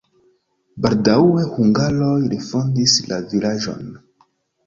Baldaŭe 0.85 1.43
hungaroj 1.57 2.15
refondis 2.31 2.95
la 3.11 3.19
vilaĝon. 3.35 3.85